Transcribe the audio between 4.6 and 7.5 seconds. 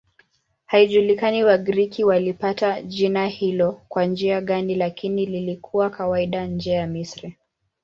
lakini lilikuwa kawaida nje ya Misri.